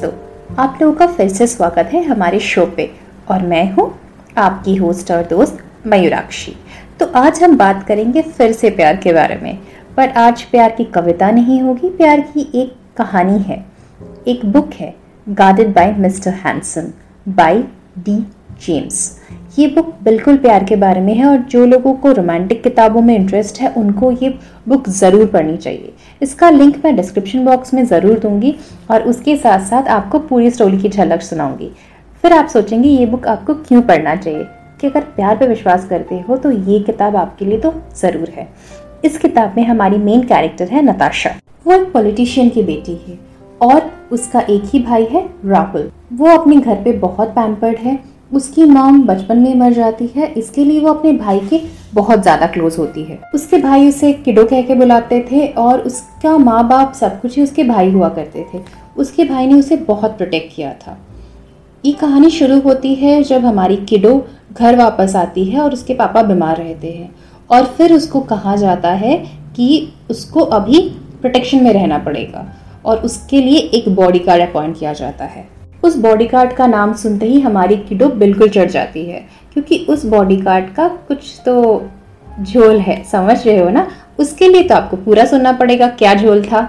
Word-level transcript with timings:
दोस्तों 0.00 0.56
आप 0.56 0.78
लोगों 0.82 0.94
का 0.96 1.06
फिर 1.06 1.28
से 1.28 1.46
स्वागत 1.46 1.90
है 1.92 2.02
हमारे 2.04 2.38
शो 2.40 2.66
पे। 2.66 2.90
और 3.30 3.42
मैं 3.42 3.72
हूँ 3.72 3.86
आपकी 4.38 4.74
होस्ट 4.76 5.10
और 5.12 5.22
दोस्त 5.22 5.58
मयूराक्षी। 5.86 6.54
तो 7.00 7.06
आज 7.14 7.42
हम 7.42 7.56
बात 7.56 7.82
करेंगे 7.86 8.22
फिर 8.22 8.52
से 8.52 8.70
प्यार 8.70 8.96
के 8.96 9.12
बारे 9.12 9.36
में। 9.36 9.58
पर 9.96 10.08
आज 10.08 10.42
प्यार 10.42 10.70
की 10.70 10.84
कविता 10.84 11.30
नहीं 11.30 11.60
होगी, 11.62 11.88
प्यार 11.88 12.20
की 12.20 12.50
एक 12.54 12.74
कहानी 12.96 13.38
है। 13.38 13.64
एक 14.28 14.46
बुक 14.46 14.70
है 14.74 14.94
guarded 15.28 15.74
by 15.74 15.92
mister 15.92 16.34
Hanson 16.44 16.92
by 17.28 17.62
D 17.98 18.16
James 18.60 19.16
ये 19.58 19.66
बुक 19.66 19.86
बिल्कुल 20.02 20.36
प्यार 20.36 20.64
के 20.64 20.76
बारे 20.76 21.00
में 21.00 21.12
है 21.14 21.24
और 21.26 21.38
जो 21.50 21.64
लोगों 21.66 21.92
को 21.94 22.12
रोमांटिक 22.12 22.62
किताबों 22.62 23.00
में 23.02 23.14
इंटरेस्ट 23.14 23.60
है, 23.60 23.68
उनको 23.70 24.10
ये 24.12 24.28
बुक 24.68 24.88
ज़रूर 24.88 25.26
पढ़नी 25.26 25.56
चाहिए। 25.56 25.92
इसका 26.22 26.50
लिंक 26.50 26.76
मैं 26.84 26.94
डिस्क्रिप्शन 26.96 27.44
बॉक्स 27.44 27.74
में 27.74 27.84
ज़रूर 27.84 28.18
दूँगी 28.18 28.54
और 28.90 29.02
उसके 29.02 29.36
साथ 29.36 29.64
साथ 29.66 29.88
आपको 29.90 30.18
पूरी 30.20 30.50
स्टोरी 30.50 30.78
की 30.78 30.88
झलक 30.88 31.22
सुनाऊँगी। 31.22 31.70
फिर 32.24 32.32
आप 32.32 32.48
सोचेंगे, 32.48 32.88
ये 32.88 33.06
बुक 33.06 33.26
आपको 33.26 33.54
क्यों 33.56 33.82
पढ़ना 33.82 34.14
चाहिए? 34.16 34.44
कि 34.80 34.86
अगर 34.86 35.00
प्यार 35.16 35.36
पर 35.36 35.48
विश्वास 35.48 35.86
करते 35.88 36.18
हो 36.18 36.36
तो 36.36 36.50
ये 36.50 36.78
किताब 36.80 37.16
आपके 37.16 37.44
लिए 37.44 37.58
तो 37.58 37.72
ज़रूर 37.96 38.28
है। 38.30 38.46
इस 39.04 39.18
किताब 39.18 39.54
में 39.56 39.64
हमारी 39.64 39.98
मेन 39.98 40.22
कैरेक्टर 40.24 40.68
है 40.68 40.82
नताशा। 40.82 41.30
वो 41.66 41.72
एक 41.74 41.90
पॉलिटिशियन 41.92 42.48
की 42.48 42.62
बेटी 42.62 42.94
है 43.06 43.18
और 43.60 43.90
उसका 44.12 44.40
एक 44.40 44.62
ही 44.64 44.78
भाई 44.80 45.04
है 45.04 45.28
राहुल। 45.44 45.90
वो 46.12 46.28
अपने 46.30 46.56
घर 46.56 46.82
पे 46.84 46.92
बहुत 46.98 47.28
पैम्पर्ड 47.30 47.78
है 47.78 47.98
उसकी 48.30 48.64
मॉम 48.64 49.02
बचपन 49.02 49.38
में 49.38 49.54
मर 49.54 49.72
जाती 49.72 50.06
है, 50.16 50.26
इसके 50.28 50.64
लिए 50.64 50.80
वो 50.80 50.88
अपने 50.88 51.12
भाई 51.14 51.40
के 51.42 51.60
बहुत 51.94 52.22
ज़्यादा 52.22 52.46
क्लोज 52.46 52.76
होती 52.78 53.02
है। 53.02 53.18
उसके 53.34 53.58
भाई 53.58 53.88
उसे 53.88 54.12
किडो 54.14 54.44
कह 54.44 54.62
के 54.62 54.74
बुलाते 54.74 55.20
थे 55.30 55.46
और 55.58 55.80
उसका 55.80 56.36
माँ 56.38 56.66
बाप 56.68 56.92
सब 56.92 57.20
कुछ 57.20 57.36
ही 57.36 57.42
उसके 57.42 57.64
भाई 57.64 57.90
हुआ 57.90 58.08
करते 58.10 58.46
थे। 58.54 58.60
उसके 58.96 59.24
भाई 59.24 59.46
ने 59.46 59.54
उसे 59.54 59.76
बहुत 59.78 60.16
प्रोटेक्ट 60.18 60.54
किया 60.56 60.72
था। 60.76 60.98
ये 61.84 61.92
कहानी 61.94 62.30
शुरू 62.30 62.60
होती 62.60 62.94
है 62.94 63.22
जब 63.22 63.44
हमारी 63.44 63.76
किडो 63.88 64.16
घर 64.52 64.76
वापस 64.76 65.16
आती 65.16 65.44
है 65.44 65.60
और 65.60 65.72
उसके 65.72 65.94
पापा 65.94 66.22
बीमार 66.22 66.56
रहते 66.56 66.90
हैं 66.90 67.14
और 67.50 67.64
फिर 67.76 67.92
उसको 67.92 68.20
कहा 68.22 68.56
जाता 68.56 68.90
है 68.94 69.16
कि 69.56 69.92
उसको 70.10 70.40
अभी 70.40 70.88
प्रोटेक्शन 71.20 71.64
में 71.64 71.72
रहना 71.72 71.98
पड़ेगा 71.98 72.46
और 72.84 72.98
उसके 72.98 73.40
लिए 73.40 73.58
एक 73.58 73.88
बॉडी 73.94 74.18
गार्ड 74.18 74.42
अपॉइंट 74.42 74.78
किया 74.78 74.92
जाता 74.92 75.24
है। 75.24 75.48
उस 75.82 75.96
बॉडीगार्ड 75.96 76.52
का 76.52 76.66
नाम 76.66 76.92
सुनते 76.94 77.26
ही 77.26 77.40
हमारी 77.40 77.76
किडो 77.78 78.08
बिल्कुल 78.14 78.48
चढ़ 78.48 78.70
जाती 78.70 79.04
है, 79.04 79.24
क्योंकि 79.52 79.78
उस 79.88 80.04
बॉडीगार्ड 80.06 80.72
का 80.74 80.88
कुछ 81.08 81.40
तो 81.46 81.88
झोल 82.42 82.78
है, 82.78 83.02
समझ 83.04 83.46
रहे 83.46 83.58
हो 83.58 83.68
ना? 83.70 83.86
उसके 84.18 84.48
लिए 84.48 84.62
तो 84.62 84.74
आपको 84.74 84.96
पूरा 84.96 85.24
सुनना 85.24 85.52
पड़ेगा 85.52 85.88
क्या 85.88 86.14
झोल 86.14 86.42
था। 86.44 86.62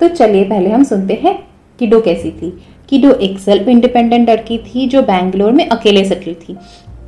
तो 0.00 0.08
चलिए 0.08 0.44
पहले 0.44 0.70
हम 0.70 0.84
सुनते 0.84 1.14
हैं 1.14 1.38
किडो 1.78 2.00
कैसी 2.00 2.30
थी। 2.32 2.50
किडो 2.88 3.10
एक 3.12 3.38
सेल्फ 3.38 3.68
इंडिपेंडेंट 3.68 4.28
लड़की 4.30 4.58
थी 4.58 4.86
जो 4.88 5.02
बैंगलोर 5.02 5.52
में 5.52 5.66
अकेले 5.68 6.04
सेटल 6.04 6.34
थी। 6.40 6.56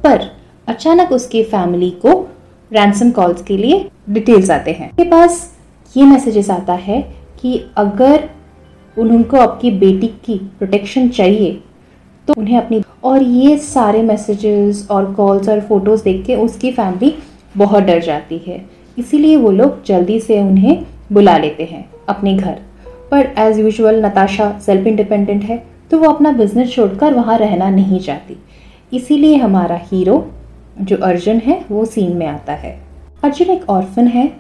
पर 0.05 0.27
अचानक 0.69 1.13
उसकी 1.13 1.43
फैमिली 1.45 1.91
को 2.03 2.21
रैंसम 2.71 3.11
कॉल्स 3.11 3.43
के 3.43 3.57
लिए 3.57 3.89
डिटेल्स 4.11 4.51
आते 4.51 4.71
हैं। 4.71 4.91
के 4.97 5.05
पास 5.05 5.41
ये 5.97 6.05
मैसेजेस 6.05 6.51
आता 6.51 6.73
है 6.75 7.01
कि 7.41 7.61
अगर 7.77 8.29
उनको 8.99 9.37
आपकी 9.37 9.71
बेटी 9.71 10.07
की 10.25 10.35
प्रोटेक्शन 10.59 11.09
चाहिए 11.09 11.51
तो 12.29 12.35
उन्हें 12.39 12.59
अपनी 12.59 12.83
और 13.05 13.23
ये 13.23 13.57
सारे 13.59 14.03
मैसेजेस 14.03 14.87
और 14.91 15.13
कॉल्स 15.15 15.49
और 15.49 15.61
फ़ोटोज़ 15.61 16.03
देख 16.05 16.25
के 16.27 16.37
उसकी 16.37 16.73
फैमिली 16.73 17.15
बहुत 17.57 17.83
डर 17.83 18.01
जाती 18.01 18.39
है। 18.47 18.65
इसीलिए 18.99 19.37
वो 19.37 19.51
लोग 19.51 19.85
जल्दी 19.85 20.21
से 20.21 20.41
उन्हें 20.41 20.85
बुला 21.13 21.37
लेते 21.39 21.65
हैं 21.65 21.85
अपने 22.09 22.35
घर। 22.35 22.59
पर 23.11 23.33
as 23.39 23.61
usual 23.61 24.05
Natasha 24.07 24.59
self 24.59 24.87
independent 24.87 25.45
है 25.45 25.63
तो 25.91 25.99
वो 25.99 26.09
अपना 26.11 26.33
बिज़नेस 26.33 26.73
छोड़कर 26.73 27.15
वहाँ 27.15 27.39
रहना 27.39 27.71
नहीं 27.71 28.01
चाहती। 28.01 28.37
इसीलिए 28.93 29.37
हमारा 29.37 29.81
हीरो 29.85 30.27
जो 30.81 30.97
अर्जुन 30.97 31.37
है, 31.37 31.65
वो 31.71 31.85
सीन 31.85 32.17
में 32.17 32.27
आता 32.27 32.53
है। 32.53 32.79
अर्जुन 33.25 33.51
एक 33.51 33.69
ऑर्फन 33.71 34.07
है, 34.07 34.31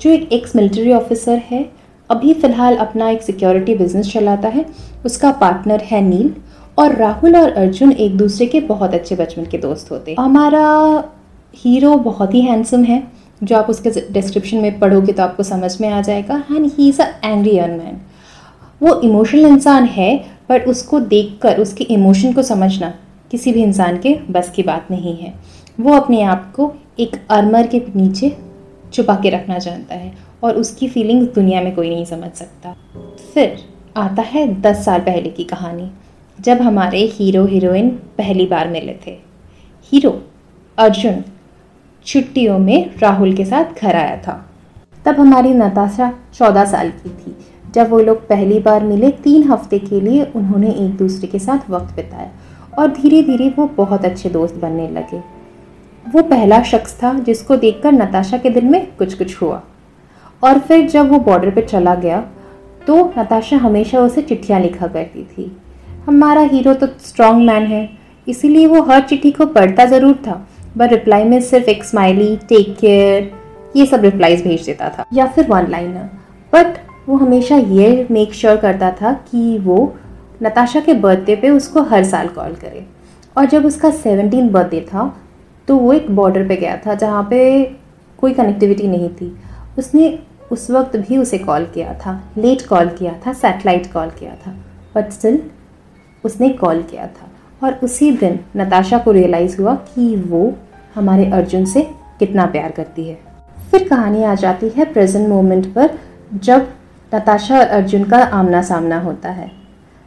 जो 0.00 0.10
एक 0.10 0.32
एक्स 0.32 0.56
मिलिट्री 0.56 0.92
ऑफिसर 0.92 1.42
है 1.50 1.64
अभी 2.10 2.32
फ़िलहाल 2.34 2.76
अपना 2.76 3.08
एक 3.10 3.22
सिक्योरिटी 3.22 3.74
बिज़नेस 3.74 4.12
चलाता 4.12 4.48
है। 4.48 4.64
उसका 5.06 5.30
पार्टनर 5.32 5.80
है 5.80 6.00
नील 6.00 6.30
और 6.78 6.94
राहुल 6.94 7.36
और 7.36 7.52
अर्जुन 7.52 7.92
एक 7.92 8.16
दूसरे 8.16 8.46
के 8.46 8.60
बहुत 8.60 8.94
अच्छे 8.94 9.16
बचपन 9.16 9.44
के 9.44 9.58
दोस्त 9.58 9.90
होते 9.90 10.10
हैं। 10.10 10.18
हमारा 10.18 10.62
हीरो 11.54 11.96
बहुत 11.96 12.34
ही 12.34 12.40
हैंडसम 12.40 12.84
है। 12.84 13.02
जो 13.42 13.56
आप 13.56 13.70
उसके 13.70 13.90
डिस्क्रिप्शन 14.12 14.58
में 14.58 14.78
पढ़ोगे 14.78 15.12
तो 15.12 15.22
आपको 15.22 15.42
समझ 15.42 15.80
में 15.80 15.88
आ 15.88 16.00
जाएगा। 16.00 16.42
And 16.50 16.70
he 16.72 16.88
is 16.88 17.00
a 17.02 17.06
angry 17.24 17.56
young 17.58 17.70
man 17.70 18.00
वो 18.80 19.00
इमोशनल 19.00 19.46
इंसान 19.46 19.84
है 19.84 20.16
पर 20.48 20.60
उसको 20.60 21.00
देखकर, 21.00 21.60
उसके 21.60 21.84
इमोशन 21.84 22.32
को 22.32 22.42
समझना 22.42 22.92
किसी 23.30 23.52
भी 23.52 23.62
इंसान 23.62 23.98
के 23.98 24.18
बस 24.30 24.50
की 24.50 24.62
बात 24.62 24.90
नहीं 24.90 25.16
है। 25.16 25.32
वो 25.80 25.94
अपने 25.94 26.22
आप 26.22 26.52
को 26.56 26.72
एक 26.98 27.16
अरमर 27.30 27.66
के 27.66 27.82
नीचे 27.96 28.36
छुपा 28.92 29.14
के 29.14 29.30
रखना 29.30 29.58
जानता 29.58 29.94
है। 29.94 30.12
और 30.44 30.56
उसकी 30.56 30.88
फीलिंग्स 30.88 31.34
दुनिया 31.34 31.60
में 31.62 31.74
कोई 31.74 31.90
नहीं 31.90 32.04
समझ 32.04 32.30
सकता। 32.32 32.76
फिर 33.34 33.56
आता 33.96 34.22
है 34.22 34.46
दस 34.62 34.84
साल 34.84 35.00
पहले 35.00 35.30
की 35.30 35.44
कहानी, 35.44 35.90
जब 36.38 36.60
हमारे 36.60 37.00
हीरो 37.14 37.44
हीरोइन 37.44 37.88
पहली 38.18 38.46
बार 38.46 38.68
मिले 38.68 38.98
थे। 39.06 39.16
हीरो 39.92 40.20
अर्जुन 40.78 41.22
छुट्टियों 42.06 42.58
में 42.58 42.90
राहुल 42.98 43.34
के 43.34 43.44
साथ 43.44 43.80
घर 43.80 43.96
आया 43.96 44.16
था। 44.16 44.34
तब 45.06 45.20
हमारी 45.20 45.52
नताशा 45.54 46.12
चौदह 46.34 46.64
साल 46.64 46.90
की 46.90 47.10
थी। 47.10 47.36
जब 47.74 47.90
वो 47.90 47.98
लोग 47.98 48.26
पहली 48.28 48.58
बार 48.60 48.84
मिले 48.84 49.10
तीन 49.10 49.42
हफ़्ते 49.42 49.78
के 49.78 50.00
लिए, 50.00 50.24
उन्होंने 50.24 50.70
एक 50.70 50.96
दूसरे 50.96 51.28
के 51.28 51.38
साथ 51.38 51.70
वक्त 51.70 51.94
बिताया 51.96 52.30
और 52.78 52.92
धीरे 52.92 53.22
धीरे 53.22 53.48
वो 53.48 53.66
बहुत 53.76 54.04
अच्छे 54.04 54.30
दोस्त 54.30 54.54
बनने 54.54 54.88
लगे। 54.88 55.18
वो 56.04 56.22
पहला 56.22 56.62
शख्स 56.62 57.02
था 57.02 57.12
जिसको 57.18 57.56
देखकर 57.56 57.92
नताशा 57.92 58.38
के 58.38 58.50
दिल 58.50 58.64
में 58.64 58.86
कुछ 58.96 59.14
कुछ 59.14 59.40
हुआ। 59.42 59.62
और 60.44 60.58
फिर 60.58 60.88
जब 60.88 61.10
वो 61.10 61.18
बॉर्डर 61.20 61.50
पे 61.50 61.62
चला 61.62 61.94
गया 61.96 62.20
तो 62.86 63.04
नताशा 63.18 63.56
हमेशा 63.56 64.00
उसे 64.00 64.22
चिट्ठियाँ 64.22 64.60
लिखा 64.60 64.86
करती 64.86 65.22
थी। 65.26 65.50
हमारा 66.06 66.40
हीरो 66.42 66.74
तो 66.74 66.86
स्ट्रॉन्ग 67.00 67.46
मैन 67.46 67.66
है, 67.66 67.88
इसीलिए 68.26 68.66
वो 68.66 68.82
हर 68.82 69.00
चिट्ठी 69.02 69.30
को 69.30 69.46
पढ़ता 69.48 69.84
ज़रूर 69.86 70.14
था, 70.26 70.34
पर 70.78 70.88
रिप्लाई 70.90 71.24
में 71.24 71.40
सिर्फ़ 71.42 71.70
एक 71.70 71.84
स्माइली 71.84 72.36
टेक 72.48 72.76
केयर 72.78 73.30
ये 73.76 73.86
सब 73.86 74.02
रिप्लाईज 74.02 74.42
भेज 74.44 74.64
देता 74.66 74.88
था, 74.88 75.04
या 75.12 75.26
फिर 75.26 75.46
वन 75.48 75.70
लाइनर 75.70 76.10
बट 76.52 76.76
वो 77.08 77.16
हमेशा 77.16 77.56
ये 77.56 78.06
मेक 78.10 78.34
श्योर 78.34 78.52
sure 78.52 78.62
करता 78.62 78.90
था 78.92 79.12
कि 79.30 79.58
वो 79.58 79.94
नताशा 80.42 80.80
के 80.80 80.94
बर्थडे 80.96 81.36
पे 81.36 81.50
उसको 81.50 81.82
हर 81.84 82.04
साल 82.04 82.28
कॉल 82.28 82.54
करे। 82.54 82.86
और 83.36 83.46
जब 83.46 83.64
उसका 83.66 83.90
सेवनटीन 83.92 84.48
बर्थडे 84.50 84.80
था 84.88 85.14
तो 85.68 85.76
वो 85.76 85.92
एक 85.92 86.10
बॉर्डर 86.10 86.46
पे 86.48 86.56
गया 86.56 86.76
था, 86.76 86.94
जहाँ 86.94 87.22
पे 87.30 87.64
कोई 88.18 88.32
कनेक्टिविटी 88.34 88.88
नहीं 88.88 89.08
थी। 89.10 89.34
उसने 89.78 90.18
उस 90.54 90.70
वक्त 90.70 90.96
भी 90.98 91.16
उसे 91.18 91.38
कॉल 91.38 91.64
किया 91.64 91.94
था। 91.94 92.20
लेट 92.38 92.66
कॉल 92.66 92.88
किया 92.88 93.12
था, 93.26 93.32
सैटेलाइट 93.32 93.92
कॉल 93.92 94.10
किया 94.10 94.34
था 94.46 94.54
बट 94.94 95.10
स्टिल 95.10 95.40
उसने 96.24 96.48
कॉल 96.48 96.82
किया 96.82 97.06
था। 97.06 97.30
और 97.62 97.78
उसी 97.82 98.10
दिन 98.12 98.38
नताशा 98.56 98.98
को 98.98 99.12
रियलाइज़ 99.12 99.60
हुआ 99.60 99.74
कि 99.74 100.14
वो 100.16 100.52
हमारे 100.94 101.30
अर्जुन 101.30 101.64
से 101.64 101.82
कितना 102.18 102.46
प्यार 102.46 102.70
करती 102.70 103.08
है। 103.08 103.18
फिर 103.70 103.88
कहानी 103.88 104.22
आ 104.24 104.34
जाती 104.34 104.68
है 104.68 104.84
प्रेजेंट 104.84 105.28
मोमेंट 105.28 105.72
पर, 105.74 105.90
जब 106.34 106.68
नताशा 107.12 107.58
और 107.58 107.66
अर्जुन 107.68 108.04
का 108.04 108.18
आमना 108.18 108.62
सामना 108.62 109.00
होता 109.00 109.30
है। 109.30 109.50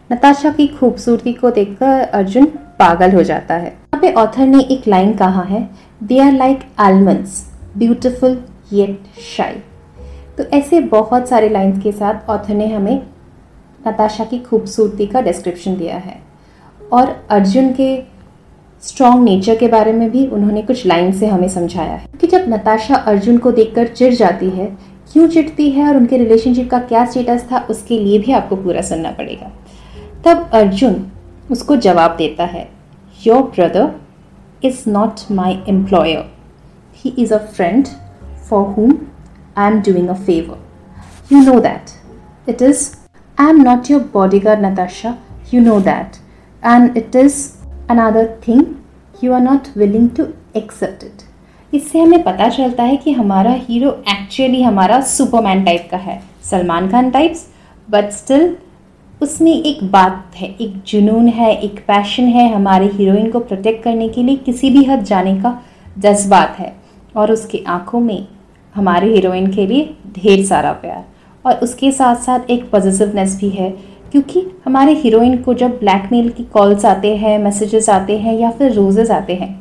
नताशा 0.09 0.51
की 0.51 0.67
खूबसूरती 0.67 1.33
को 1.33 1.51
देखकर 1.51 2.01
अर्जुन 2.13 2.45
पागल 2.79 3.11
हो 3.11 3.23
जाता 3.23 3.55
है। 3.55 3.67
यहाँ 3.67 3.99
पे 4.01 4.11
ऑथर 4.13 4.47
ने 4.47 4.63
एक 4.63 4.87
लाइन 4.87 5.13
कहा 5.13 5.41
है 5.41 5.69
they 6.03 6.19
are 6.19 6.31
like 6.31 6.59
almonds 6.79 7.43
beautiful 7.77 8.43
yet 8.73 9.19
shy 9.37 9.61
तो 10.37 10.43
ऐसे 10.43 10.79
बहुत 10.79 11.29
सारे 11.29 11.49
लाइन्स 11.49 11.83
के 11.83 11.91
साथ 11.91 12.29
ऑथर 12.29 12.53
ने 12.53 12.67
हमें 12.67 13.03
नताशा 13.87 14.25
की 14.25 14.39
खूबसूरती 14.39 15.05
का 15.05 15.21
डिस्क्रिप्शन 15.21 15.77
दिया 15.77 15.97
है। 15.97 16.19
और 16.93 17.27
अर्जुन 17.29 17.73
के 17.73 18.03
स्ट्रॉन्ग 18.81 19.23
नेचर 19.23 19.55
के 19.55 19.67
बारे 19.67 19.93
में 19.93 20.11
भी 20.11 20.27
उन्होंने 20.27 20.61
कुछ 20.61 20.85
लाइन 20.85 21.11
से 21.11 21.27
हमें 21.27 21.47
समझाया 21.47 21.91
है। 21.91 22.07
कि 22.21 22.27
जब 22.27 22.45
नताशा 22.49 22.95
अर्जुन 22.95 23.37
को 23.37 23.51
देखकर 23.51 23.87
चिढ़ 23.87 24.13
जाती 24.13 24.49
है, 24.49 24.77
क्यों 25.13 25.27
चिढ़ती 25.27 25.69
है 25.69 25.89
और 25.89 25.97
उनके 25.97 26.17
रिलेशनशिप 26.17 26.71
का 26.71 26.79
क्या 26.79 27.05
स्टेटस 27.05 27.47
था, 27.51 27.67
उसके 27.69 27.99
लिए 27.99 28.19
भी 28.19 28.31
आपको 28.31 28.55
पूरा 28.55 28.81
सुनना 28.81 29.11
पड़ेगा। 29.11 29.51
तब 30.25 30.49
अर्जुन 30.53 31.11
उसको 31.51 31.75
जवाब 31.75 32.15
देता 32.15 32.45
है 32.45 32.69
your 33.27 33.41
brother 33.41 33.91
is 34.63 34.89
not 34.89 35.11
my 35.31 35.63
employer 35.69 36.31
he 36.95 37.09
is 37.09 37.33
a 37.33 37.37
friend 37.37 37.87
for 38.49 38.75
whom 38.79 38.95
I 39.57 39.67
am 39.67 39.81
doing 39.81 40.07
a 40.07 40.15
favor. 40.15 40.57
You 41.29 41.43
know 41.43 41.59
that. 41.59 41.97
It 42.45 42.61
is, 42.61 42.95
I 43.37 43.49
am 43.49 43.63
not 43.63 43.89
your 43.89 43.99
bodyguard, 43.99 44.61
Natasha. 44.61 45.17
You 45.49 45.61
know 45.61 45.79
that. 45.79 46.19
And 46.63 46.95
it 46.95 47.15
is 47.15 47.57
another 47.89 48.37
thing, 48.39 48.83
you 49.19 49.33
are 49.33 49.41
not 49.41 49.71
willing 49.75 50.13
to 50.13 50.35
accept 50.53 51.03
it. 51.03 51.23
इससे 51.73 51.99
हमें 51.99 52.23
पता 52.23 52.49
चलता 52.49 52.83
है 52.83 52.97
कि 52.97 53.11
हमारा 53.11 53.51
hero 53.63 53.91
actually 54.09 54.61
हमारा 54.63 55.01
superman 55.15 55.63
type 55.65 55.87
का 55.91 55.97
है 55.97 56.21
Salman 56.49 56.89
Khan 56.91 57.09
types 57.11 57.45
but 57.89 58.11
still 58.11 58.55
उसमें 59.21 59.51
एक 59.51 59.83
बात 59.91 60.35
है 60.35 60.47
एक 60.61 60.81
जुनून 60.87 61.27
है 61.39 61.51
एक 61.55 61.83
पैशन 61.87 62.27
है 62.37 62.51
हमारे 62.53 62.87
हीरोइन 62.93 63.29
को 63.31 63.39
प्रोटेक्ट 63.39 63.83
करने 63.83 64.09
के 64.09 64.23
लिए 64.23 64.35
किसी 64.45 64.69
भी 64.69 64.83
हद 64.85 65.03
जाने 65.11 65.35
का 65.41 65.59
जज्बात 65.97 66.55
है 66.59 66.73
और 67.15 67.31
उसकी 67.31 67.63
आँखों 67.67 67.99
में 67.99 68.27
हमारे 68.77 69.07
हीरोइन 69.09 69.51
के 69.51 69.67
लिए 69.67 69.95
ढेर 70.15 70.45
सारा 70.45 70.71
प्यार। 70.75 71.05
और 71.45 71.59
उसके 71.59 71.91
साथ 71.91 72.15
साथ 72.17 72.49
एक 72.49 72.69
पॉजिटिवनेस 72.71 73.37
भी 73.39 73.49
है, 73.49 73.69
क्योंकि 74.11 74.45
हमारे 74.65 74.93
हीरोइन 74.95 75.37
को 75.37 75.53
जब 75.55 75.77
ब्लैकमेल 75.79 76.29
की 76.29 76.43
कॉल्स 76.53 76.85
आते 76.85 77.15
हैं 77.17 77.37
मैसेजेस 77.39 77.89
आते 77.89 78.17
हैं, 78.17 78.33
या 78.35 78.51
फिर 78.51 78.71
रोजेज़ 78.73 79.11
आते 79.11 79.35
हैं 79.35 79.55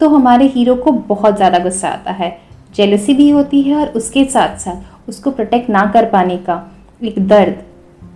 तो 0.00 0.08
हमारे 0.08 0.46
हीरो 0.46 0.74
को 0.76 0.92
बहुत 1.08 1.36
ज़्यादा 1.36 1.58
गुस्सा 1.58 1.88
आता 1.88 2.12
है। 2.12 2.36
जेलसी 2.74 3.14
भी 3.14 3.28
होती 3.30 3.60
है 3.62 3.74
और 3.76 3.88
उसके 3.90 4.24
साथ 4.26 4.56
साथ 4.58 5.08
उसको 5.08 5.30
प्रोटेक्ट 5.30 5.70
ना 5.70 5.84
कर 5.86 6.04
पाने 6.06 6.36
का 6.38 6.56
एक 7.02 7.26
दर्द, 7.28 7.62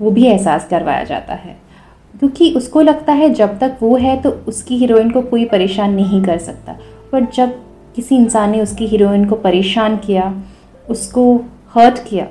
वो 0.01 0.11
भी 0.11 0.27
एहसास 0.27 0.67
करवाया 0.69 1.05
जाता 1.05 1.35
है। 1.35 1.57
क्योंकि 2.15 2.51
उसको 2.53 2.81
लगता 2.81 3.13
है 3.13 3.29
जब 3.35 3.59
तक 3.59 3.77
वो 3.83 3.97
है 3.97 4.17
तो 4.23 4.31
उसकी 4.49 4.77
हीरोइन 4.77 5.11
को 5.11 5.23
कोई 5.23 5.45
परेशान 5.47 5.95
नहीं 5.95 6.23
कर 6.23 6.39
सकता। 6.41 6.77
पर 7.13 7.25
जब 7.35 7.55
किसी 7.97 8.17
इंसान 8.17 8.51
ने 8.51 8.61
उसकी 8.61 8.87
हीरोइन 8.87 9.25
को 9.25 9.37
परेशान 9.37 9.97
किया, 9.97 10.33
उसको 10.89 11.35
हर्ट 11.75 11.99
किया, 12.09 12.27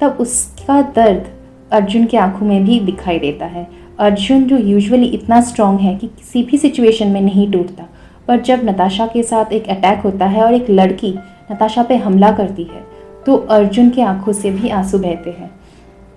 तब 0.00 0.16
उसका 0.20 0.80
दर्द 0.96 1.26
अर्जुन 1.72 2.04
की 2.04 2.16
आँखों 2.16 2.46
में 2.46 2.64
भी 2.64 2.78
दिखाई 2.80 3.18
देता 3.18 3.46
है। 3.46 3.66
अर्जुन 3.98 4.44
जो 4.44 4.56
यूजुअली 4.58 5.06
इतना 5.06 5.40
स्ट्रांग 5.40 5.78
है 5.80 5.94
कि 5.96 6.06
किसी 6.08 6.42
भी 6.42 6.58
सिचुएशन 6.58 7.08
में 7.08 7.20
नहीं 7.20 7.50
टूटता, 7.52 7.86
पर 8.28 8.40
जब 8.40 8.64
नताशा 8.64 9.06
के 9.06 9.22
साथ 9.22 9.52
एक 9.52 9.68
अटैक 9.68 10.00
होता 10.00 10.26
है 10.26 10.42
और 10.42 10.54
एक 10.54 10.70
लड़की 10.70 11.14
नताशा 11.52 11.82
पे 11.82 11.96
हमला 11.96 12.30
करती 12.32 12.64
है 12.64 12.84
तो 13.26 13.36
अर्जुन 13.36 13.90
की 13.90 14.00
आँखों 14.02 14.32
से 14.32 14.50
भी 14.50 14.68
आँसू 14.70 14.98
बहते 14.98 15.30
हैं। 15.30 15.50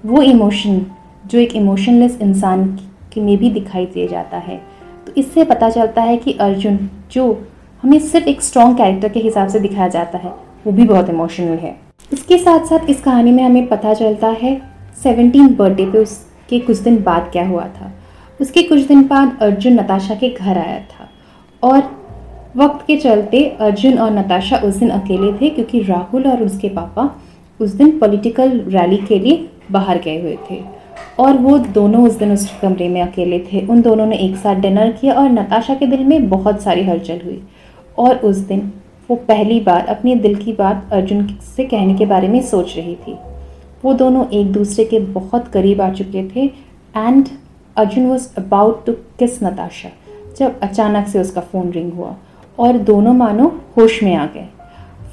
वो 0.06 0.21
इमोशन 0.21 0.81
जो 1.25 1.39
एक 1.39 1.56
इमोशनलेस 1.56 2.18
इंसान 2.21 2.65
के 3.13 3.21
में 3.21 3.38
भी 3.38 3.50
दिखाई 3.50 3.86
दे 3.86 4.07
जाता 4.07 4.38
है। 4.38 4.57
तो 5.07 5.13
इससे 5.18 5.44
पता 5.44 5.69
चलता 5.69 6.01
है 6.01 6.18
कि 6.18 6.31
अर्जुन 6.31 6.80
जो 7.12 7.25
हमें 7.86 8.00
सिर्फ़ 8.00 8.28
एक 8.28 8.42
स्ट्रॉन्ग 8.42 8.78
कैरेक्टर 8.78 9.10
के 9.10 9.20
हिसाब 9.20 9.48
से 9.48 9.60
दिखाया 9.60 9.88
जाता 9.88 10.18
है। 10.18 10.30
वो 10.66 10.72
भी 10.72 10.84
बहुत 10.84 11.10
इमोशनल 11.10 11.58
है। 11.58 11.76
इसके 12.14 12.38
साथ 12.38 12.66
साथ 12.66 12.90
इस 12.90 13.02
कहानी 13.02 13.32
में 13.32 13.44
हमें 13.44 13.68
पता 13.68 13.94
चलता 13.94 14.28
है 14.42 14.56
सेवनटीन 15.04 15.54
बर्थडे 15.56 15.86
पे 15.86 15.98
उसके 15.98 16.60
कुछ 16.60 16.78
दिन 16.78 16.98
बाद 17.04 17.30
क्या 17.32 17.46
हुआ 17.48 17.66
था। 17.68 17.92
उसके 18.42 18.64
कुछ 18.64 18.80
दिन 18.80 19.04
बाद 19.08 19.38
अर्जुन 19.42 19.80
नताशा 19.80 20.16
के 20.16 20.30
घर 20.30 20.58
आया 20.58 20.80
था 20.80 21.10
और 21.64 21.84
वक्त 22.58 22.86
के 22.88 22.98
चलते 22.98 23.44
अर्जुन 23.62 23.98
और 23.98 24.12
नताशा 24.12 24.58
उस 24.58 24.76
दिन 24.76 24.90
अकेले 24.90 25.32
थे 25.34 25.50
क्योंकि 25.50 25.82
राहुल 25.84 26.28
और 26.28 26.44
उसके 26.44 26.70
पापा 26.70 27.10
उस 27.60 27.72
दिन 27.72 27.98
पॉलिटिकल 28.00 28.60
रैली 28.68 28.98
के 28.98 29.20
लिए 29.20 29.50
बाहर 29.72 30.00
गए 30.00 30.22
हुए 30.22 30.38
थे 30.50 30.64
और 31.20 31.38
वो 31.38 31.58
दोनों 31.58 32.06
उस 32.08 32.18
दिन 32.18 32.32
उस 32.34 32.52
कमरे 32.62 32.90
में 32.90 33.02
अकेले 33.02 33.40
थे। 33.52 33.66
उन 33.68 33.82
दोनों 33.82 34.06
ने 34.06 34.18
एक 34.18 34.36
साथ 34.36 34.56
डिनर 34.62 34.92
किया 34.92 35.14
और 35.14 35.30
नताशा 35.32 35.76
के 35.76 35.88
दिल 35.88 36.04
में 36.04 36.30
बहुत 36.30 36.62
सारी 36.62 36.84
हलचल 36.84 37.22
हुई। 37.26 37.42
और 37.97 38.18
उस 38.18 38.38
दिन 38.38 38.71
वो 39.09 39.15
पहली 39.15 39.59
बार 39.59 39.86
अपने 39.86 40.15
दिल 40.15 40.36
की 40.36 40.53
बात 40.53 40.89
अर्जुन 40.94 41.27
से 41.56 41.65
कहने 41.65 41.95
के 41.95 42.06
बारे 42.06 42.27
में 42.27 42.42
सोच 42.42 42.75
रही 42.77 42.95
थी। 42.95 43.18
वो 43.86 43.94
दोनों 43.94 44.25
एक 44.30 44.51
दूसरे 44.51 44.86
के 44.86 45.00
बहुत 45.00 45.47
करीब 45.47 45.81
आ 45.81 45.89
चुके 45.89 46.24
थे 46.36 46.45
and 46.97 47.27
Arjun 47.77 48.06
was 48.07 48.27
about 48.38 48.86
to 48.86 48.94
kiss 48.94 49.44
Natasha 49.44 49.89
जब 50.38 50.59
अचानक 50.59 51.07
से 51.07 51.19
उसका 51.19 51.42
फ़ोन 51.42 51.71
रिंग 51.71 51.94
हुआ 51.94 52.15
और 52.59 52.77
दोनों 52.77 53.13
मानो 53.13 53.47
होश 53.77 54.03
में 54.03 54.15
आ 54.15 54.25
गए। 54.25 54.48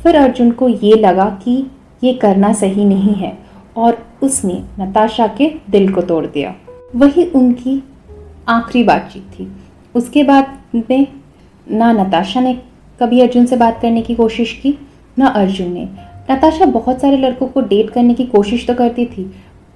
फिर 0.02 0.16
अर्जुन 0.16 0.50
को 0.50 0.68
ये 0.68 0.94
लगा 0.94 1.28
कि 1.44 1.66
ये 2.04 2.14
करना 2.14 2.52
सही 2.52 2.84
नहीं 2.84 3.14
है 3.14 3.38
और 3.76 3.98
उसने 4.22 4.62
नताशा 4.80 5.26
के 5.26 5.50
दिल 5.70 5.92
को 5.92 6.02
तोड़ 6.02 6.26
दिया। 6.26 6.54
वही 6.96 7.24
उनकी 7.24 7.82
आखिरी 8.48 8.84
बातचीत 8.84 9.22
थी। 9.22 9.52
उसके 9.94 10.22
बाद 10.22 10.58
में 10.90 11.06
ना 11.70 11.92
नताशा 11.92 12.40
ने 12.40 12.62
कभी 13.00 13.20
अर्जुन 13.20 13.46
से 13.46 13.56
बात 13.56 13.80
करने 13.80 14.02
की 14.02 14.14
कोशिश 14.14 14.52
की? 14.62 14.78
ना 15.18 15.26
अर्जुन 15.26 15.72
ने। 15.72 15.84
नताशा 16.30 16.66
बहुत 16.66 17.00
सारे 17.00 17.16
लड़कों 17.16 17.46
को 17.46 17.60
डेट 17.60 17.90
करने 17.90 18.14
की 18.14 18.24
कोशिश 18.24 18.66
तो 18.66 18.74
करती 18.74 19.06
थी, 19.06 19.24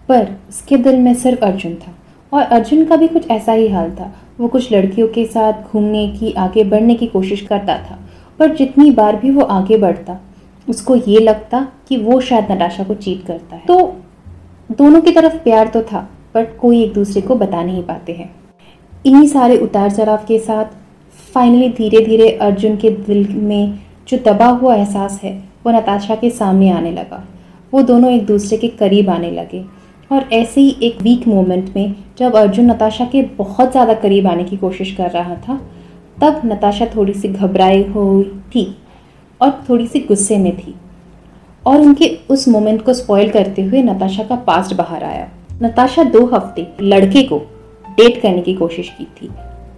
पर 0.09 0.29
उसके 0.49 0.77
दिल 0.77 0.99
में 0.99 1.15
सिर्फ़ 1.15 1.45
अर्जुन 1.45 1.75
था। 1.75 1.95
और 2.33 2.43
अर्जुन 2.43 2.85
का 2.85 2.97
भी 2.97 3.09
कुछ 3.09 3.31
ऐसा 3.31 3.53
ही 3.53 3.69
हाल 3.69 3.91
था। 3.91 4.13
वो 4.41 4.49
कुछ 4.49 4.73
लड़कियों 4.73 5.09
के 5.09 5.25
साथ 5.25 5.53
घूमने 5.63 6.09
की, 6.09 6.33
आगे 6.33 6.65
बढ़ने 6.65 6.95
की 6.95 7.07
कोशिश 7.07 7.41
करता 7.41 7.77
था, 7.79 7.99
पर 8.39 8.55
जितनी 8.55 8.91
बार 8.91 9.17
भी 9.17 9.31
वो 9.31 9.43
आगे 9.43 9.77
बढ़ता, 9.77 10.19
उसको 10.69 10.97
ये 10.97 11.21
लगता 11.21 11.67
कि 11.89 11.97
वो 11.97 12.21
शायद 12.21 12.53
नताशा 12.53 12.85
को 12.85 12.95
चीट 12.95 13.27
करता 13.27 13.57
है। 13.57 13.63
तो 13.69 13.97
दोनों 14.73 15.01
की 15.01 15.13
तरफ़ 15.13 15.37
प्यार 15.37 15.69
तो 15.69 15.83
था 15.83 16.09
बट 16.35 16.57
कोई 16.59 16.83
एक 16.83 16.93
दूसरे 16.93 17.21
को 17.21 17.35
बता 17.35 17.63
नहीं 17.63 17.83
पाते 17.83 18.13
हैं। 18.13 18.35
इन्हीं 19.07 19.27
सारे 19.27 19.57
उतार 19.59 19.91
चढ़ाव 19.91 20.25
के 20.29 20.39
साथ 20.39 20.65
फाइनली 21.37 21.69
धीरे 21.69 22.01
धीरे 22.05 22.29
अर्जुन 22.33 22.77
के 22.77 22.91
दिल 22.91 23.27
में 23.29 23.79
जो 24.09 24.17
दबा 24.27 24.47
हुआ 24.51 24.75
एहसास 24.75 25.19
है, 25.23 25.33
वो 25.67 25.73
नताशा 25.73 26.15
के 26.15 26.29
सामने 26.31 26.69
आने 26.71 26.91
लगा। 26.93 27.23
वो 27.73 27.81
दोनों 27.83 28.11
एक 28.11 28.25
दूसरे 28.27 28.59
के 28.59 28.69
करीब 28.69 29.09
आने 29.11 29.31
लगे। 29.31 29.65
और 30.11 30.29
ऐसे 30.33 30.61
ही 30.61 30.77
एक 30.83 31.03
वीक 31.03 31.27
मोमेंट 31.29 31.69
में 31.77 31.95
जब 32.19 32.37
अर्जुन 32.37 32.71
नताशा 32.71 33.05
के 33.05 33.23
बहुत 33.39 33.71
ज़्यादा 33.73 33.95
करीब 33.95 34.27
आने 34.27 34.45
की 34.45 34.57
कोशिश 34.57 34.95
कर 34.97 35.11
रहा 35.11 35.35
था, 35.39 35.61
तब 36.19 36.41
नताशा 36.45 36.87
थोड़ी 36.87 37.13
सी 37.13 37.29
घबराई 37.29 37.83
हुई 37.85 38.25
थी 38.55 38.65
और 39.41 39.51
थोड़ी 39.69 39.87
सी 39.87 40.01
गुस्से 40.01 40.39
में 40.39 40.57
थी। 40.57 40.75
और 41.67 41.81
उनके 41.81 42.09
उस 42.31 42.47
मोमेंट 42.49 42.83
को 42.83 42.93
स्पॉइल 42.93 43.31
करते 43.31 43.63
हुए 43.63 43.83
नताशा 43.83 44.25
का 44.25 44.37
पास्ट 44.47 44.75
बाहर 44.75 45.05
आया। 45.05 45.29
नताशा 45.63 46.05
दो 46.07 46.25
हफ़्ते 46.27 46.67
लड़के 46.83 47.23
को 47.23 47.39
डेट 47.91 48.21
करने 48.23 48.43
की 48.43 48.55
कोशिश 48.55 48.89
की 48.99 49.05
थी, 49.05 49.29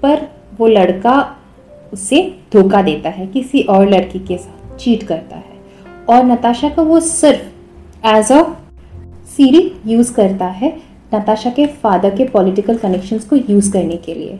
पर 0.02 0.26
वो 0.60 0.66
लड़का 0.66 1.16
उसे 1.92 2.22
धोखा 2.52 2.82
देता 2.82 3.08
है, 3.08 3.26
किसी 3.26 3.62
और 3.62 3.88
लड़की 3.88 4.18
के 4.18 4.36
साथ 4.38 4.76
चीट 4.76 5.02
करता 5.02 5.36
है। 5.36 5.56
और 6.08 6.24
नताशा 6.24 6.68
को 6.68 6.84
वो 6.84 7.00
सिर्फ़ 7.00 8.06
एज 8.06 8.32
अ 8.32 8.42
सीरी 9.28 9.70
यूज़ 9.86 10.12
करता 10.14 10.46
है, 10.46 10.76
नताशा 11.14 11.50
के 11.50 11.66
फादर 11.66 12.14
के 12.16 12.24
पॉलिटिकल 12.24 12.76
कनेक्शंस 12.76 13.24
को 13.24 13.36
यूज़ 13.36 13.72
करने 13.72 13.96
के 13.96 14.14
लिए। 14.14 14.38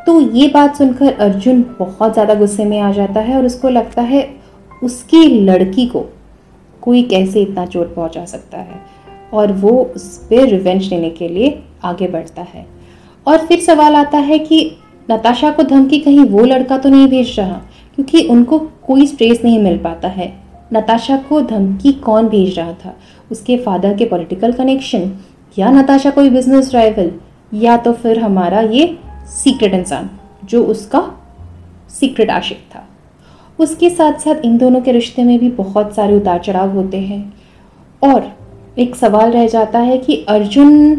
तो 0.00 0.20
ये 0.20 0.48
बात 0.48 0.76
सुनकर 0.76 1.12
अर्जुन 1.12 1.62
बहुत 1.78 2.12
ज़्यादा 2.12 2.34
गुस्से 2.34 2.64
में 2.64 2.78
आ 2.80 2.90
जाता 2.92 3.20
है 3.20 3.36
और 3.36 3.46
उसको 3.46 3.68
लगता 3.68 4.02
है 4.02 4.28
उसकी 4.82 5.24
लड़की 5.40 5.86
को 5.86 6.04
कोई 6.82 7.02
कैसे 7.02 7.42
इतना 7.42 7.66
चोट 7.66 7.94
पहुँचा 7.94 8.24
सकता 8.24 8.58
है। 8.58 8.80
और 9.32 9.52
वो 9.52 9.70
उस 9.96 10.16
पर 10.24 10.48
रिवेंज 10.48 10.88
लेने 10.90 11.10
के 11.10 11.28
लिए 11.28 11.58
आगे 11.84 12.08
बढ़ता 12.08 12.42
है। 12.42 12.66
और 13.26 13.46
फिर 13.46 13.60
सवाल 13.60 13.96
आता 13.96 14.18
है 14.18 14.38
कि 14.38 14.60
नताशा 15.08 15.50
को 15.50 15.62
धमकी 15.62 15.98
कहीं 15.98 16.24
वो 16.24 16.44
लड़का 16.44 16.78
तो 16.78 16.88
नहीं 16.88 17.08
भेज 17.08 17.34
रहा, 17.38 17.60
क्योंकि 17.94 18.22
उनको 18.22 18.58
कोई 18.86 19.06
स्ट्रेस 19.06 19.40
नहीं 19.44 19.58
मिल 19.58 19.78
पाता 19.78 20.08
है। 20.08 20.32
नताशा 20.72 21.16
को 21.18 21.40
धमकी 21.42 21.92
कौन 21.92 22.28
भेज 22.28 22.58
रहा 22.58 22.72
था? 22.74 22.96
उसके 23.30 23.56
फादर 23.58 23.96
के 23.96 24.04
पॉलिटिकल 24.04 24.52
कनेक्शन 24.52 25.10
या 25.58 25.70
नताशा 25.70 26.10
कोई 26.10 26.30
बिज़नेस 26.30 26.74
राइवल 26.74 27.10
या 27.54 27.76
तो 27.76 27.92
फिर 27.92 28.18
हमारा 28.18 28.60
ये 28.60 28.98
सीक्रेट 29.34 29.74
इंसान, 29.74 30.10
जो 30.44 30.64
उसका 30.64 31.02
सीक्रेट 31.90 32.30
आशिक 32.30 32.58
था। 32.74 32.86
उसके 33.58 33.90
साथ 33.90 34.18
साथ 34.18 34.44
इन 34.44 34.56
दोनों 34.58 34.80
के 34.80 34.92
रिश्ते 34.92 35.24
में 35.24 35.38
भी 35.38 35.48
बहुत 35.50 35.94
सारे 35.94 36.16
उतार 36.16 36.38
चढ़ाव 36.38 36.70
होते 36.70 37.00
हैं। 37.00 37.32
और 38.02 38.32
एक 38.78 38.96
सवाल 38.96 39.30
रह 39.30 39.46
जाता 39.48 39.78
है 39.78 39.98
कि 39.98 40.16
अर्जुन 40.28 40.94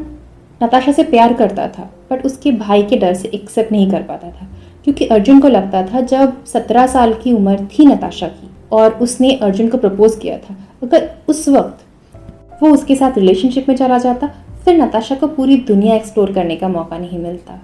नताशा 0.62 0.92
से 0.92 1.04
प्यार 1.04 1.34
करता 1.34 1.68
था 1.70 1.90
बट 2.12 2.26
उसके 2.26 2.52
भाई 2.54 2.84
के 2.84 2.98
डर 2.98 3.14
से 3.14 3.28
एक्सेप्ट 3.30 3.72
नहीं 3.72 3.90
कर 3.92 4.02
पाता 4.04 4.28
था, 4.30 4.48
क्योंकि 4.84 5.06
अर्जुन 5.08 5.40
को 5.40 5.48
लगता 5.48 5.82
था 5.88 6.02
जब 6.04 6.46
सत्रह 6.46 6.88
साल 6.88 7.14
की 7.14 7.34
उम्र 7.34 7.68
थी 7.70 7.86
नताशा 7.86 8.28
की, 8.28 8.50
और 8.72 8.92
उसने 8.94 9.32
अर्जुन 9.34 9.68
को 9.70 9.78
प्रपोज 9.78 10.16
किया 10.16 10.38
था, 10.40 10.56
अगर 10.84 11.10
उस 11.30 11.48
वक्त 11.50 12.64
वो 12.64 12.70
उसके 12.70 12.96
साथ 12.96 13.18
रिलेशनशिप 13.18 13.68
में 13.70 13.76
चला 13.76 13.98
जाता, 13.98 14.28
फिर 14.66 14.78
नताशा 14.78 15.16
को 15.16 15.28
पूरी 15.28 15.56
दुनिया 15.68 15.96
एक्सप्लोर 15.96 16.32
करने 16.34 16.56
का 16.56 16.68
मौका 16.68 16.98
नहीं 16.98 17.20
मिलता। 17.20 17.60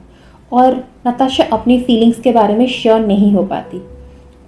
और 0.52 0.76
नताशा 1.08 1.44
अपनी 1.54 1.80
फीलिंग्स 1.82 2.20
के 2.20 2.32
बारे 2.32 2.56
में 2.56 2.66
श्योर 2.70 3.00
नहीं 3.00 3.32
हो 3.34 3.44
पाती, 3.46 3.82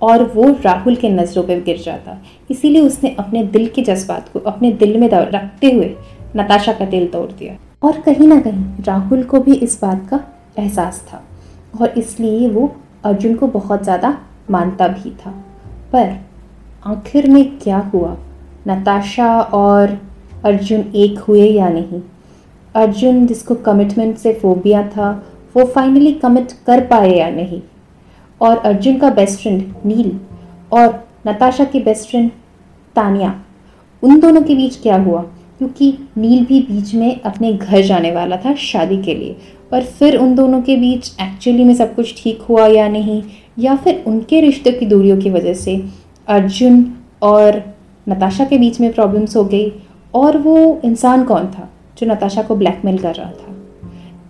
और 0.02 0.24
वो 0.26 0.50
राहुल 0.66 0.96
के 0.96 1.10
नज़रों 1.10 1.44
पर 1.44 1.62
गिर 1.62 1.78
जाता। 1.78 2.18
इसीलिए 2.52 2.82
उसने 2.82 3.16
अपने 3.20 3.44
दिल 3.46 3.68
के 3.68 3.82
जज्बात 3.84 4.30
को 4.30 4.40
अपने 4.42 4.72
दिल 4.74 4.98
में 4.98 5.10
रखते 5.10 5.72
हुए 5.72 5.94
नताशा 6.36 6.74
का 6.74 6.86
दिल 6.86 7.08
तोड़ 7.08 7.30
दिया। 7.32 7.58
और 7.86 8.00
कहीं 8.02 8.28
ना 8.28 8.40
कहीं 8.42 8.84
राहुल 8.84 9.24
को 9.24 9.40
भी 9.40 9.54
इस 9.54 9.80
बात 9.82 10.08
का 10.10 10.20
एहसास 10.60 11.04
था 11.14 11.24
और 11.82 11.90
इसलिए 11.90 12.50
वो 12.50 12.76
अर्जुन 13.06 13.36
को 13.36 13.48
बहुत 13.48 13.84
ज़्यादा 13.84 14.18
मानता 14.52 14.88
भी 14.88 15.12
था। 15.12 15.32
पर 15.94 16.16
आखिर 16.86 17.30
में 17.30 17.58
क्या 17.60 17.78
हुआ? 17.94 18.16
नताशा 18.68 19.40
और 19.42 19.98
अर्जुन 20.46 20.82
एक 20.96 21.20
हुए 21.20 21.46
या 21.50 21.70
नहीं? 21.70 22.02
अर्जुन 22.76 23.26
जिसको 23.28 23.56
कमिटमेंट 23.56 24.18
से 24.18 24.34
फोबिया 24.34 24.88
था, 24.88 25.12
वो 25.56 25.66
फाइनली 25.66 26.12
कमिट 26.14 26.52
कर 26.68 26.86
पाए 26.86 27.12
या 27.12 27.30
नहीं? 27.30 27.62
और 28.42 28.58
अर्जुन 28.58 28.98
का 28.98 29.10
बेस्ट 29.10 29.42
फ्रेंड 29.42 29.74
नील 29.86 30.20
और 30.72 31.08
नताशा 31.28 31.64
की 31.64 31.80
बेस्ट 31.80 32.10
फ्रेंड 32.10 32.32
तानिया, 32.96 33.42
उन 34.04 34.20
दोनों 34.20 34.42
के 34.42 34.56
बीच 34.56 34.82
क्या 34.82 34.98
हुआ? 34.98 35.24
क्योंकि 35.58 35.98
नील 36.18 36.46
भी 36.46 36.60
बीच 36.62 36.94
में 36.96 37.22
अपने 37.22 37.54
घर 37.54 37.82
जाने 37.82 38.12
वाला 38.12 38.38
था 38.38 38.54
शादी 38.56 38.98
के 38.98 39.16
लिए। 39.16 39.36
और 39.74 39.82
फिर 39.82 40.18
उन 40.18 40.36
दोनों 40.36 40.62
के 40.62 40.76
बीच 40.78 41.12
एक्चुअली 41.22 41.64
में 41.64 41.74
सब 41.76 41.96
कुछ 41.96 42.24
ठीक 42.24 42.42
हुआ 42.42 42.68
या 42.68 42.88
नहीं, 42.88 43.24
या 43.60 43.76
फिर 43.76 44.04
उनके 44.08 44.42
रिश्ते 44.42 44.72
की 44.72 44.86
दूरियों 44.86 45.18
की 45.18 45.30
वजह 45.30 45.54
से 45.54 45.84
अर्जुन 46.28 46.94
और 47.22 47.62
नताशा 48.10 48.46
के 48.46 48.58
बीच 48.58 48.80
में 48.82 48.94
प्रॉब्लम्स 48.94 49.36
हो 49.36 49.44
गई 49.44 49.72
और 50.14 50.38
वो 50.38 50.82
इंसान 50.86 51.24
कौन 51.24 51.46
था 51.46 51.70
जो 51.98 52.08
नताशा 52.08 52.44
को 52.44 52.56
ब्लैकमेल 52.56 52.98
कर 52.98 53.16
रहा 53.16 53.32
था? 53.32 53.56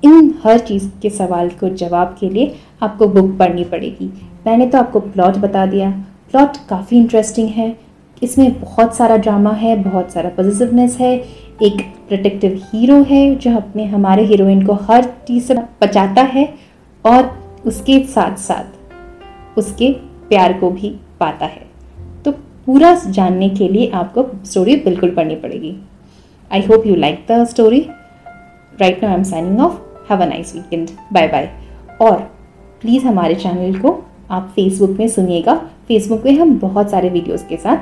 इन 0.03 0.33
हर 0.43 0.59
चीज़ 0.59 0.89
के 1.01 1.09
सवाल 1.09 1.49
को 1.49 1.69
जवाब 1.69 2.15
के 2.19 2.29
लिए 2.29 2.55
आपको 2.81 3.07
बुक 3.07 3.37
पढ़नी 3.39 3.63
पड़ेगी। 3.63 4.13
मैंने 4.47 4.67
तो 4.67 4.77
आपको 4.77 4.99
प्लॉट 4.99 5.37
बता 5.37 5.65
दिया। 5.65 5.91
प्लॉट 6.31 6.57
काफ़ी 6.69 6.97
इंटरेस्टिंग 6.97 7.49
है। 7.49 7.84
इसमें 8.25 8.59
बहुत 8.61 8.95
सारा 8.95 9.17
ड्रामा 9.17 9.51
है, 9.53 9.75
बहुत 9.83 10.11
सारा 10.11 10.29
पॉजिटिवनेस 10.29 10.97
है। 10.99 11.15
एक 11.63 11.81
प्रोटेक्टिव 12.07 12.61
हीरो 12.63 13.01
है, 13.03 13.35
जो 13.35 13.55
अपने, 13.57 13.85
हमारे 13.85 14.23
हीरोइन 14.25 14.65
को 14.65 14.73
हर 14.83 15.03
चीज़ 15.27 15.43
से 15.43 15.55
बचाता 15.81 16.21
है 16.23 16.47
और 17.05 17.29
उसके 17.65 17.99
साथ 18.05 18.37
साथ 18.37 19.57
उसके 19.57 19.91
प्यार 20.29 20.53
को 20.53 20.69
भी 20.71 20.89
पाता 21.19 21.45
है। 21.45 21.65
तो 22.25 22.31
पूरा 22.65 22.93
जानने 23.07 23.49
के 23.49 23.67
लिए 23.67 23.89
आपको 23.91 24.25
स्टोरी 24.45 24.75
बिल्कुल 24.75 25.09
पढ़नी 25.09 25.35
पड़ेगी। 25.35 25.75
I 26.51 26.61
hope 26.61 26.87
you 26.87 26.95
like 26.95 27.25
the 27.31 27.43
story 27.45 27.79
right 28.81 29.03
now 29.03 29.11
I 29.11 29.17
am 29.17 29.23
signing 29.23 29.59
off 29.59 29.73
have 30.09 30.21
a 30.21 30.25
nice 30.25 30.55
weekend 30.55 30.89
bye 31.13 31.27
bye 31.27 31.49
और 32.01 32.17
प्लीज़ 32.81 33.05
हमारे 33.05 33.35
चैनल 33.35 33.79
को 33.79 33.91
आप 34.31 34.51
फेसबुक 34.55 34.97
में 34.99 35.07
सुनिएगा। 35.07 35.55
फेसबुक 35.87 36.21
पे 36.23 36.31
हम 36.31 36.57
बहुत 36.59 36.89
सारे 36.91 37.09
वीडियोस 37.09 37.45
के 37.49 37.57
साथ 37.57 37.77